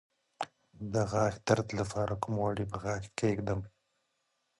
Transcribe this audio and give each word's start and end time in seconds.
د 0.93 0.95
غاښ 1.11 1.33
درد 1.47 1.67
لپاره 1.79 2.13
کوم 2.21 2.33
غوړي 2.41 2.65
په 2.71 2.77
غاښ 2.83 3.03
کیږدم؟ 3.19 3.59